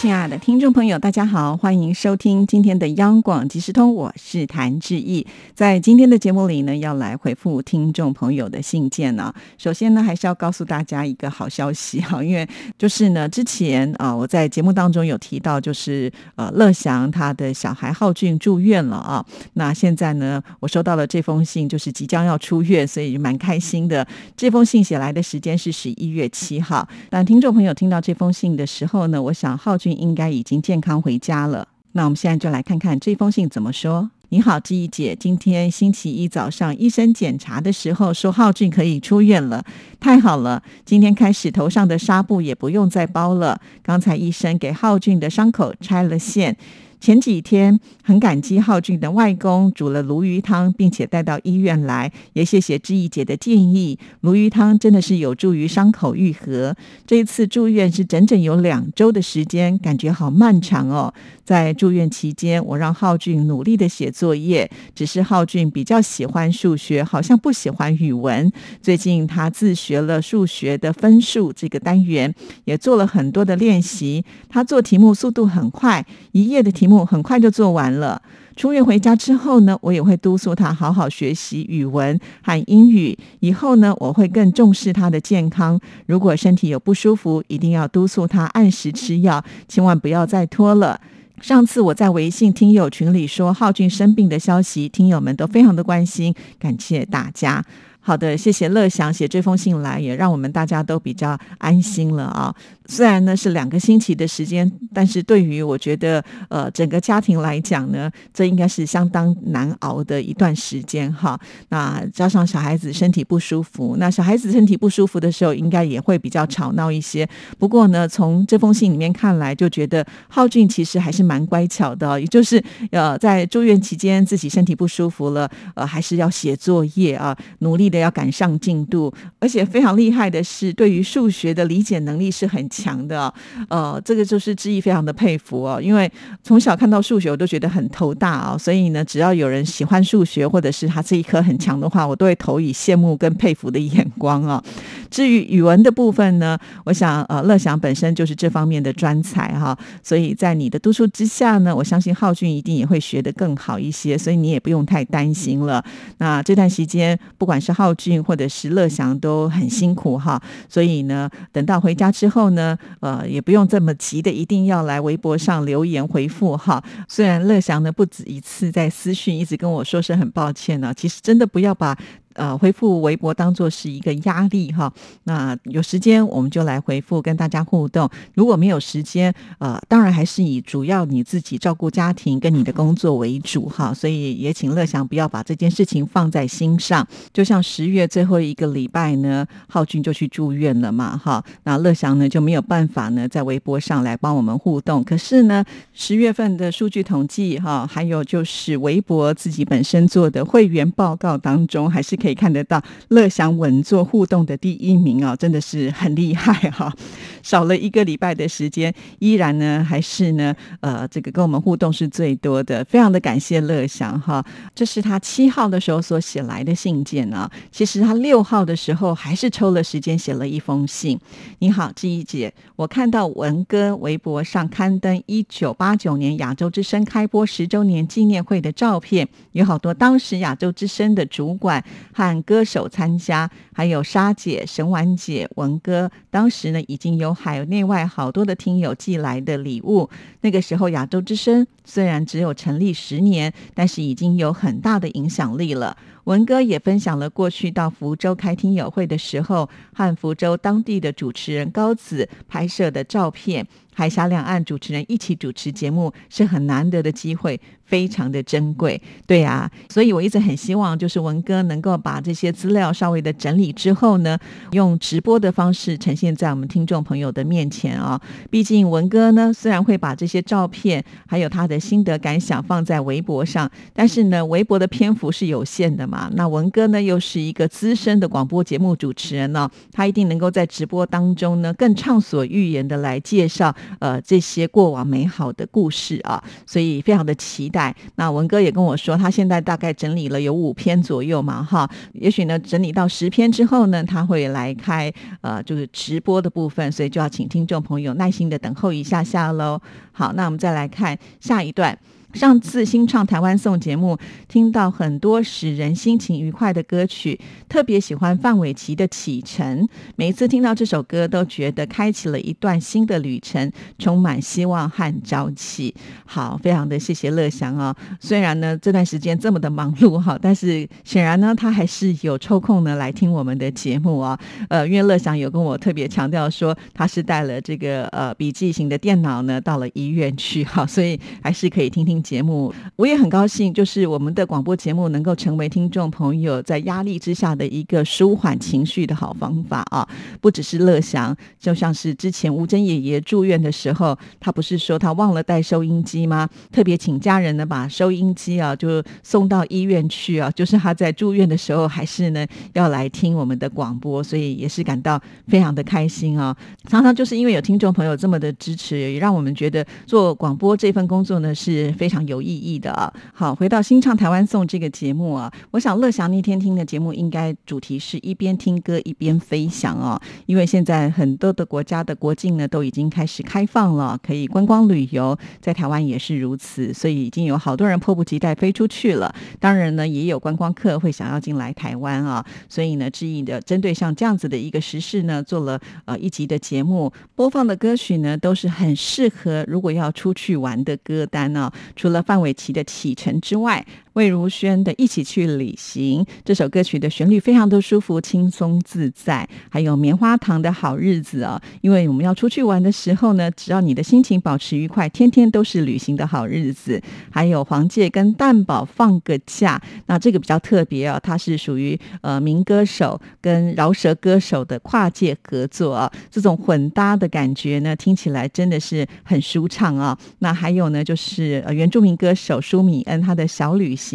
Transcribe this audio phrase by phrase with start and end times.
[0.00, 5.26] 亲爱的听众朋友，大家好，欢迎收听今天的央广即时通，我是谭志毅。
[5.54, 9.30] 在今天的节目里呢，要来回复听众朋友的信件呢。
[9.58, 19.22] 首先呢，还是要告诉大家一个好消息哈，因为就是呢，之前啊，我在节目当中有提到，就是呃，乐祥他的小孩浩俊住院了啊。
[19.52, 24.08] 那现在呢，我收到了这封信，就是即将要出院，所以蛮开心的。
[24.34, 29.89] 这封信写来的时间是十一月七号，但听众朋友听到这封信的时候呢，我想浩俊。
[29.98, 31.68] 应该已经健康回家了。
[31.92, 34.10] 那我们现在就来看看这封信怎么说。
[34.32, 39.64] 你好，志毅姐，今天星期一早上医生检查的时候说浩俊可以出院了，
[39.98, 40.62] 太好了！
[40.84, 43.60] 今天开始头上的纱布也不用再包了。
[43.82, 46.56] 刚才医生给浩俊的伤口拆了线。
[47.00, 53.98] 前几天很感激浩俊的外公煮了鲈鱼汤，并且带到医院来，也谢谢志毅姐的建议。
[54.20, 56.76] 鲈鱼汤真的是有助于伤口愈合。
[57.06, 61.12] 这一次住院是整整有两周的时间，感觉好漫长哦。
[61.42, 68.52] 在住院期间，我让浩俊努力的写作业，只是浩俊比较喜欢数学，好像不喜欢语文。
[68.82, 72.32] 最近他自学了数学的分数这个单元，
[72.66, 74.22] 也做了很多的练习。
[74.50, 76.89] 他做题目速度很快，一页的题目。
[77.04, 78.20] 很快就做完了。
[78.56, 83.16] 出院回家之后呢，我也会督促他好好学习语文和英语。
[83.38, 85.80] 以后呢，我会更重视他的健康。
[86.06, 91.00] 如果身体有不舒服，一定要督促他按时吃药，千万不要再拖了。
[91.40, 97.64] 上次我在微信听友群里说浩俊生病的消息，听友们都非常的关心，感谢大家。
[98.02, 102.54] 好的，谢谢乐祥写这封信来，也让我们大家都比较安心了啊。
[102.86, 111.38] 虽然呢是两个星期的时间，但是对于我觉得呃整个家庭来讲呢，这应该是相当难熬的一段时间哈。
[111.68, 117.28] 那加上小孩子身体不舒服，那小孩子身体不舒服的时候，应该也会比较吵闹一些。
[117.58, 132.70] 不过呢，从这封信里面看来，就觉得浩俊其实还是蛮乖巧的，也就是呃在住院期间自己身体不舒服了，呃还是要写作业啊，努力的要赶上进度，而且非常厉害的是，对于数学的理解能力是很。
[132.70, 133.34] 强的，
[133.68, 136.08] 呃，这个就是志毅非常的佩服哦，因为
[136.44, 144.62] 从小看到数学，我都觉得很头大啊，所以呢，只要有人喜欢数学，或者是他这一科很强的话，我都会投以羡慕跟佩服的眼光啊。
[145.10, 155.84] 至于语文的部分呢，我想，呃，乐祥本身就是这方面的专才哈，所以在你的督促之下呢，我相信浩俊一定也会学得更好一些，所以你也不用太担心了。
[156.18, 162.76] 那这段时间，不管是浩俊或者是乐祥都很辛苦哈，所以呢，等到回家之后呢。
[163.00, 166.82] 呃，也不用这么急的，一定要来微博上留言回复哈。
[167.08, 171.96] 虽然乐祥呢不止一次在私讯一直跟我说是很抱歉呢，其实真的不要把。
[172.34, 174.92] 呃，回复微博当做是一个压力哈。
[175.24, 178.08] 那有时间我们就来回复，跟大家互动。
[178.34, 183.92] 如果没有时间，呃，当然还是以主要你自己照顾家庭跟你的工作为主哈。
[183.92, 187.04] 所以也请乐祥不要把这件事情放在心上。
[187.32, 191.44] 就像十月最后一个礼拜呢，浩俊就去住院了嘛哈。
[191.64, 195.02] 那乐祥呢就没有办法呢在微博上来帮我们互动。
[195.02, 202.19] 可是呢，十月份的数据统计哈，还有就是微博自己本身做的会员报告当中，还是。
[202.20, 206.92] 可以看得到乐享稳坐互动的第一名啊，真的是很厉害哈！
[207.42, 214.44] 少了一个礼拜的时间，依然呢还是呢呃这个跟我们互动是最多的，非常的感谢乐享哈！
[214.74, 221.18] 这是他七号的时候所写来的信件啊，其实他六号的时候还是抽了时间写了一封信。
[221.60, 231.82] 你好，志怡姐，我看到文哥微博上刊登一九八九年亚洲之声开播十周年纪念会的照片，有好多当时亚洲之声的主管。
[232.12, 240.08] 和歌手参加，还有沙姐、沈婉姐、文哥，当时呢已经有海内外好多的听友寄来的礼物。
[240.40, 245.96] 那个时候，亚洲之声虽然只有成立十年，但是已经有很大的影响力了。
[246.24, 253.66] 文哥也分享了过去到福州开听友会的时候，和福州当地的主持人高子拍摄的照片。
[254.00, 257.60] 海峡两岸主持人一起主持节目是很难得的机会。
[257.84, 264.38] 非常的珍贵，对啊，所以我一直很希望，就是文哥能够把这些资料稍微的整理之后呢，
[264.70, 268.20] 用直播的方式呈现在我们听众朋友的面前啊。
[268.48, 276.30] 毕竟文哥呢，虽然会把这些照片还有他的心得感想放在微博上，但是呢，微博的篇幅是有限的嘛。
[276.34, 286.42] 那文哥呢，又是一个资深的广播节目主持人呢，他一定能够在直播当中呢，更畅所欲言的来介绍呃这些过往美好的故事啊。
[286.66, 287.94] 所以非常的期待。
[288.14, 299.80] 那文哥也跟我说，他现在大概整理了有五篇左右嘛，哈，也许呢整理到十篇之后呢，他会来开呃就是直播的部分，所以就要请听众朋友耐心的等候一下下喽。
[300.12, 301.98] 好，那我们再来看下一段。
[302.34, 304.16] 上次新唱台湾颂节目，
[304.46, 307.38] 听到很多使人心情愉快的歌曲，
[307.68, 309.82] 特别喜欢范玮琪的《启程》。
[310.14, 315.92] 每一次听到这首歌，都觉得开启了一段新的旅程，充满希望和朝气。
[316.24, 317.94] 好，非常的谢谢乐祥啊！
[318.20, 324.38] 虽然呢这段时间这么的忙碌哈，但是显然呢他还是有抽空呢来听我们的节目啊。
[324.68, 332.19] 呃，因为乐祥有跟我特别强调说，他是带了这个呃笔记型的电脑呢到了医院去哈，所以还是可以听听。
[332.22, 340.06] 节目我也很高兴，就是我们的广播节目能够成为听众朋友在压力之下的一个舒缓情绪的好方法啊！
[340.40, 346.46] 不只是乐祥，就像是之前吴珍爷爷住院的时候，他不是说他忘了带收音机吗？
[346.70, 355.18] 特别请家人呢把收音机啊就送到医院去啊，就是他在住院的时候还是呢要来听我们的广播，所以也是感到
[355.48, 356.54] 非常的开心啊！
[356.86, 362.09] 常常就是因为有听众朋友这么的支持，也让我们觉得做广播这份工作呢是非。
[362.10, 363.12] 非常有意义的啊！
[363.32, 379.32] 好，回到新唱台湾颂这个节目啊，我想乐祥那天听的节目应该主题是一边听歌一边飞翔啊，因为现在很多的国家的国境呢都已经开始开放了，可以观光旅游，在台湾也是如此，所以已经有好多人迫不及待飞出去了。
[379.60, 391.70] 当然呢，也有观光客会想要进来台湾啊，所以呢，志毅的针对像这样子的一个时事呢，做了呃一集的节目，播放的歌曲呢都是很适合如果要出去玩的歌单呢。
[392.00, 393.86] 除了范玮琪的启程之外。
[394.20, 401.58] 魏如萱的《一起去旅行》这首歌曲的旋律非常的舒服、轻松自在，还有棉花糖的好日子啊！
[401.80, 407.02] 因为我们要出去玩的时候呢，只要你的心情保持愉快，天天都是旅行的好日子。
[407.30, 420.18] 还有黄玠跟蛋宝放个假，那这个比较特别啊，它是属于呃民歌手跟饶舌歌手的跨界合作啊，这种混搭的感觉呢，听起来真的是很舒畅啊。
[420.40, 423.96] 那还有呢，就是呃原住民歌手舒米恩他的小旅。
[424.00, 424.09] 行，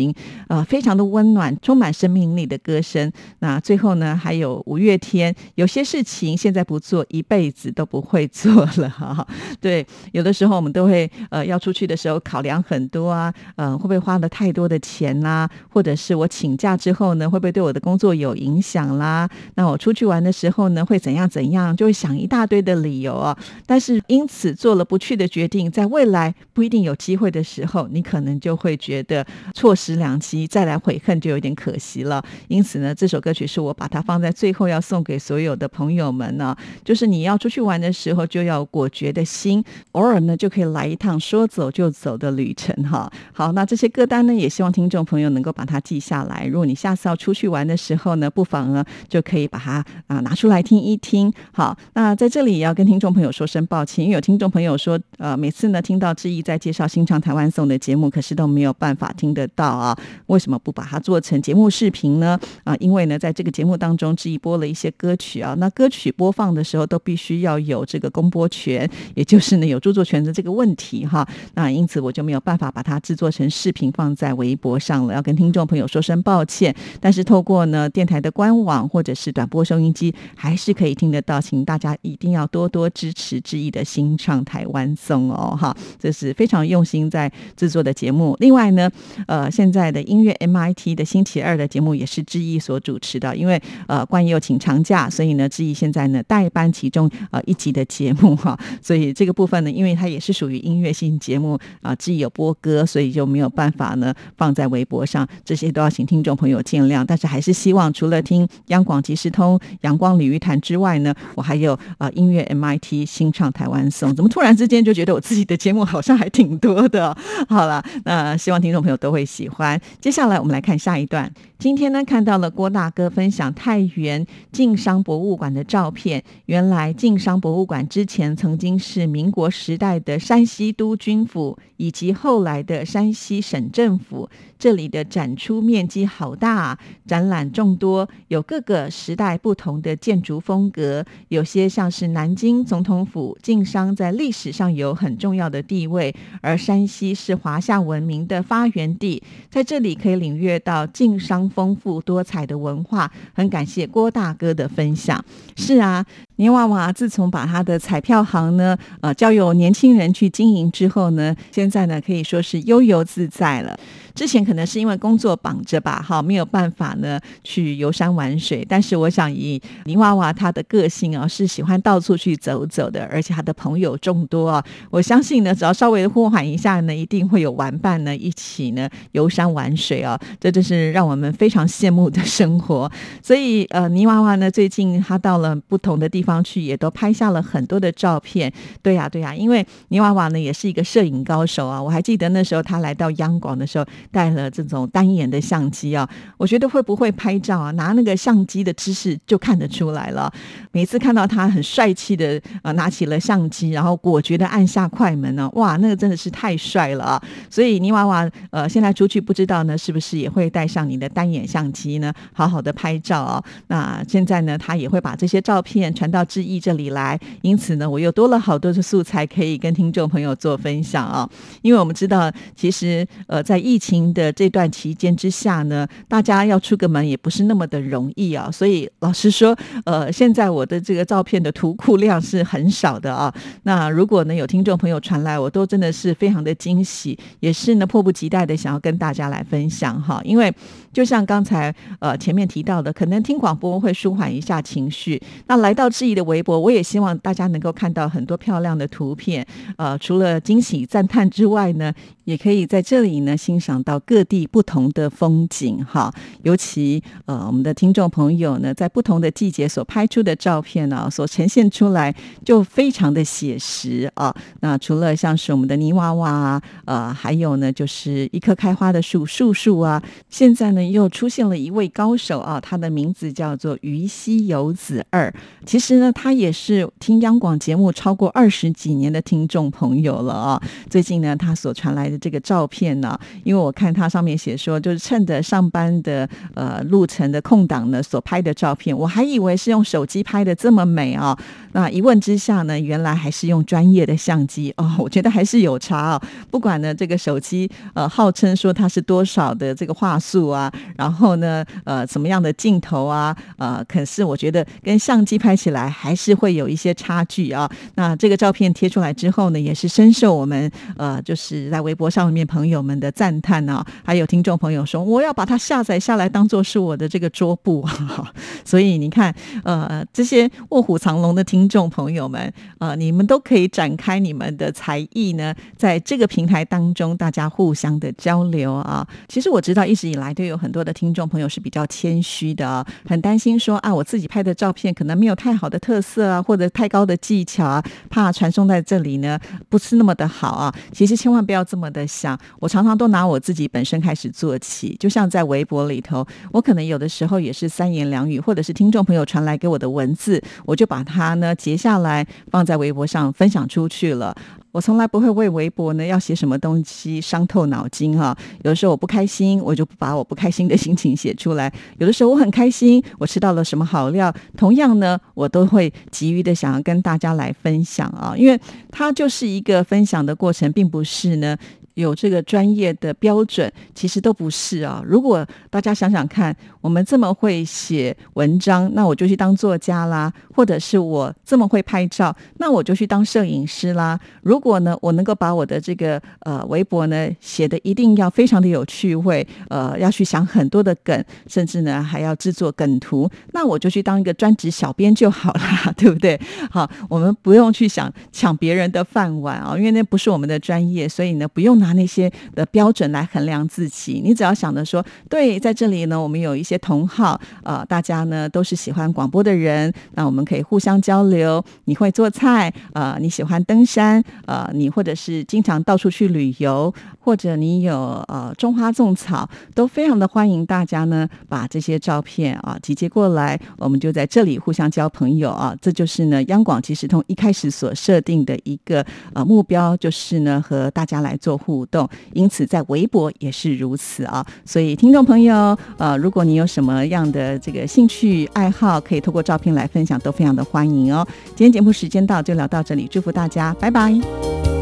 [0.47, 3.11] 呃，非常的温暖，充满生命力的歌声。
[3.39, 9.25] 那最后呢，还有五月天，有些事情现在不做，一辈子都不会做了哈。
[9.61, 15.47] 对，有的时候我们都会呃要出去的时候考量很多啊，嗯，会不会花了太多的钱啦？
[15.69, 19.29] 或者是我请假之后呢，会不会对我的工作有影响啦？
[19.53, 21.75] 那我出去玩的时候呢，会怎样怎样？
[21.75, 23.37] 就会想一大堆的理由啊。
[23.65, 29.74] 但是因此做了不去的决定，在未来不一定有机会的时候，你可能就会觉得错。
[29.75, 36.55] 时两期再来悔恨就有点可惜了，因此呢，这首歌曲是我把它放在最后要送给所有的朋友们呢。
[36.83, 43.11] 就是你要出去玩的时候，就要果决的心，偶尔呢就可以来一趟说走就走的旅程哈。
[43.33, 46.45] 好，那这些歌单呢，也希望听众朋友能够把它记下来。
[46.45, 51.31] 如果你下次要出去玩的时候呢，不妨呢就可以把它啊拿出来听一听。
[51.51, 59.64] 好，那在这里也要跟听众朋友说声抱歉，因为有听众朋友说，呃，每次呢听到志毅在介绍新唱台湾颂的节目，可是都没有办法听得到。
[59.67, 59.97] 啊，
[60.27, 62.39] 为什么不把它做成节目视频呢？
[62.63, 71.27] 啊，因为呢，在这个节目当中，志毅播了一些歌曲啊，那歌曲播放的时候都必须要有这个公播权，也就是呢有著作权的这个问题哈。
[71.55, 76.73] 那因此我就没有办法把它制作成视频放在微博上了，要跟听众朋友说声抱歉。
[76.99, 88.37] 但是透过呢电台的官网或者是短波收音机，还是可以听得到，请大家一定要多多支持志毅的新唱台湾颂哦哈，这是非常用心在制作的节目。
[88.39, 88.89] 另外呢，
[89.27, 89.49] 呃。
[89.55, 107.05] 现在的音乐 MIT 的星期二的节目也是志毅所主持的，因为呃冠佑请长假，所以呢志毅现在呢代班其中呃一集的节目哈， 所以这个部分呢，因为它也是属于音乐性节目啊，志毅有播歌，所以就没有办法呢放在微博上，这些都要请听众朋友见谅。
[107.07, 117.15] 但是还是希望除了听央广即时通、阳光鲤鱼潭之外呢，我还有呃音乐 MIT 新唱台湾颂，怎么突然之间就觉得我自己的节目好像还挺多的？
[117.47, 119.44] 好了，那希望听众朋友都会喜。
[119.45, 119.79] 喜欢。
[120.01, 121.31] 接下来我们来看下一段。
[121.59, 126.21] 今天呢，看到了郭大哥分享太原晋商博物馆的照片。
[126.47, 134.27] 原来晋商博物馆之前曾经是民国时代的山西都军府，以及后来的山西省政府。
[134.57, 141.05] 这里的展出面积好大，展览众多，有各个时代不同的建筑风格。
[141.27, 153.11] 有些像是南京总统府，晋商在历史上有很重要的地位，而山西是华夏文明的发源地，在这里可以领略到晋商丰富多彩的文化。
[153.33, 155.23] 很感谢郭大哥的分享。
[155.55, 156.05] 是啊。
[156.37, 163.77] 泥娃娃自从把他的彩票行呢，呃，交由年轻人去经营之后呢，现在呢可以说是悠游自在了。
[164.13, 168.65] 之前可能是因为工作绑着吧，哈，没有办法呢去游山玩水。
[168.67, 174.63] 但是我想以泥娃娃他的个性啊，是喜欢到处去走走的，而且他的朋友众多啊。
[174.89, 180.17] 我相信呢，只要稍微呼喊一下呢，一定会有玩伴呢一起呢游山玩水啊。
[180.39, 182.89] 这就是让我们非常羡慕的生活。
[183.21, 188.51] 所以呃，泥娃娃呢最近他到了不同的地方去，也都拍下了很多的照片。
[188.81, 191.79] 对呀，对呀，因为泥娃娃呢也是一个摄影高手啊。
[191.81, 193.85] 我还记得那时候他来到央广的时候。
[194.11, 197.69] 带了这种单眼的相机啊，我觉得会不会拍照啊？
[197.71, 200.31] 拿那个相机的姿势就看得出来了。
[200.71, 207.23] 每次看到他很帅气的啊，拿起了相机，然后果决的按下快门呢，哇，那个真的是太帅了啊！
[207.49, 212.13] 所以泥娃娃呃，现在出去不知道呢，是不是也会带上你的单眼相机呢？
[212.31, 213.43] 好好的拍照啊。
[213.67, 221.29] 那现在呢，他也会把这些照片传到志毅这里来，因此呢，我又多了好多的素材可以跟听众朋友做分享啊。
[221.61, 229.53] 因为我们知道，其实呃，在疫情的这段期间之下呢，大家要出个门也不是那么的容易啊，所以老实说，
[229.83, 233.33] 呃，现在我的这个照片的图库量是很少的啊。
[233.63, 240.21] 那如果呢有听众朋友传来，我都真的是非常的惊喜，也是呢迫不及待的想要跟大家来分享哈。
[240.23, 240.53] 因为
[240.93, 249.43] 就像刚才呃前面提到的，可能听广播会舒缓一下情绪，那来到质疑的微博，我也希望大家能够看到很多漂亮的图片，
[249.75, 251.91] 呃，除了惊喜赞叹之外呢，
[252.25, 253.99] 也可以在这里呢欣赏到。
[254.05, 264.35] 各地不同的风景，哈，尤其呃，我们的听众朋友呢，在不同的季节所拍出的照片呢，所呈现出来就非常的写实啊。
[264.59, 270.03] 那除了像是我们的泥娃娃啊，呃，还有呢，就是一棵开花的树，树树啊。
[270.29, 275.33] 现在呢，又出现了一位高手啊，他的名字叫做于西游子二。
[275.65, 280.61] 其实呢，他也是听央广节目超过二十几年的听众朋友了啊。
[280.89, 283.95] 最近呢，他所传来的这个照片呢，因为我看。
[283.95, 288.97] 他上面写说，就是趁着上班的呃路程的空档呢，所拍的照片。
[288.97, 291.37] 我还以为是用手机拍的这么美啊，
[291.71, 294.95] 那一问之下呢，原来还是用专业的相机哦。
[294.99, 296.21] 我觉得还是有差啊。
[296.51, 307.69] 不管呢这个手机呃号称说它是多少的这个画素啊，然后呢呃怎么样的镜头啊，呃可是我觉得跟相机拍起来还是会有一些差距啊。
[307.95, 313.83] 那这个照片贴出来之后呢，也是深受我们呃就是在微博上面朋友们的赞叹呢。
[314.03, 317.87] 还有听众朋友说，我要把它下载下来，当做是我的这个桌布。
[318.63, 329.07] 所以你看，呃，这些卧虎藏龙的听众朋友们，呃，你们都可以展开你们的才艺呢，在这个平台当中，大家互相的交流啊。
[329.27, 339.39] 其实我知道，一直以来都有很多的听众朋友是比较谦虚的，很担心说啊，我自己拍的照片可能没有太好的特色啊，或者太高的技巧啊，怕传送在这里呢
[339.69, 340.73] 不是那么的好啊。
[340.91, 343.65] 其实千万不要这么的想，我常常都拿我自己。
[343.67, 354.33] 本身开始做起，就像在微博里头，我可能有的时候也是三言两语，或者是听众朋友传来给我的文字，我就把它呢截下来放在微博上分享出去了。
[354.75, 358.37] 我从来不会为微博呢要写什么东西伤透脑筋哈。
[358.63, 368.59] 有的时候我不开心，我就把我不开心的心情写出来；有的时候我很开心，我吃到了什么好料，同样呢，我都会急于的想要跟大家来分享啊，因为
[368.91, 371.55] 它就是一个分享的过程，并不是呢。
[371.95, 375.01] 有这个专业的标准，其实都不是啊。
[375.05, 384.19] 如果大家想想看，我们这么会写文章，那我就去当作家啦；或者是我这么会拍照，那我就去当摄影师啦。
[384.41, 396.39] 如果呢，我能够把我的这个呃微博呢写的一定要非常的有趣味，呃，要去想很多的梗，甚至呢还要制作梗图，那我就去当一个专职小编就好了， 对不对？
[396.69, 401.84] 好，我们不用去想抢别人的饭碗啊，因为那不是我们的专业，所以呢不用。
[401.85, 404.21] 拿那些的标准来衡量自己。
[404.23, 411.63] 你只要想着说，对，在这里呢，我们有一些同好，呃，大家呢都是喜欢广播的人，那我们可以互相交流。
[411.85, 417.95] 你会做菜，呃，你喜欢登山，呃，你或者是经常到处去旅游，或者你有
[418.27, 425.75] 呃种花种草，都非常的欢迎大家呢把这些照片啊集结过来，我们就在这里互相交朋友啊。
[425.81, 432.07] 这就是呢央广即时通一开始所设定的一个呃目标，就是呢和大家来做互互动。
[432.33, 434.45] 因此在微博也是如此啊。
[434.63, 441.27] 所以听众朋友，呃，如果你有什么样的这个兴趣爱好，可以透过照片来分享，都非常的欢迎哦。
[441.47, 444.74] 今天节目时间到，就聊到这里，祝福大家，拜拜。